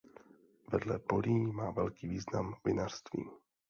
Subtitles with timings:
[0.67, 3.29] Vedle polí má velký význam vinařství.